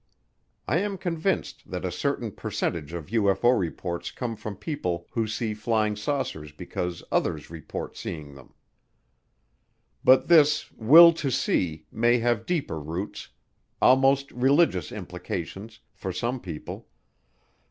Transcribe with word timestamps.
I 0.67 0.77
am 0.79 0.97
convinced 0.97 1.69
that 1.69 1.85
a 1.85 1.91
certain 1.91 2.31
percentage 2.31 2.91
of 2.91 3.05
UFO 3.11 3.55
reports 3.59 4.09
come 4.09 4.35
from 4.35 4.55
people 4.55 5.05
who 5.11 5.27
see 5.27 5.53
flying 5.53 5.95
saucers 5.95 6.51
because 6.51 7.03
others 7.11 7.51
report 7.51 7.95
seeing 7.95 8.33
them. 8.33 8.55
But 10.03 10.27
this 10.27 10.71
"will 10.71 11.13
to 11.13 11.29
see" 11.29 11.85
may 11.91 12.17
have 12.17 12.47
deeper 12.47 12.79
roots, 12.79 13.29
almost 13.79 14.31
religious 14.31 14.91
implications, 14.91 15.81
for 15.93 16.11
some 16.11 16.39
people. 16.39 16.87